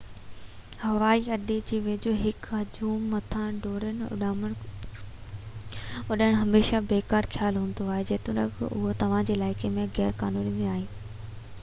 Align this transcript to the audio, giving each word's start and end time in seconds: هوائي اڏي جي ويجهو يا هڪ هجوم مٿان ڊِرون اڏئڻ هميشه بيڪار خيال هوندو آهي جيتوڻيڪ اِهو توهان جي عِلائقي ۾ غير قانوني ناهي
هوائي 0.85 1.27
اڏي 1.33 1.55
جي 1.71 1.79
ويجهو 1.87 2.13
يا 2.13 2.19
هڪ 2.21 2.61
هجوم 2.61 3.03
مٿان 3.11 3.59
ڊِرون 3.65 3.99
اڏئڻ 4.07 6.33
هميشه 6.39 6.81
بيڪار 6.93 7.29
خيال 7.35 7.59
هوندو 7.63 7.87
آهي 7.97 8.07
جيتوڻيڪ 8.13 8.59
اِهو 8.69 8.95
توهان 9.03 9.27
جي 9.31 9.37
عِلائقي 9.37 9.71
۾ 9.77 9.85
غير 9.99 10.17
قانوني 10.23 10.55
ناهي 10.63 11.13